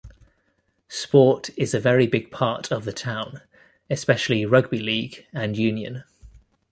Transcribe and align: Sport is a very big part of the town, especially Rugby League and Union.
Sport 0.87 1.51
is 1.55 1.75
a 1.75 1.79
very 1.79 2.07
big 2.07 2.31
part 2.31 2.71
of 2.71 2.85
the 2.85 2.91
town, 2.91 3.41
especially 3.87 4.47
Rugby 4.47 4.79
League 4.79 5.27
and 5.31 5.55
Union. 5.55 6.05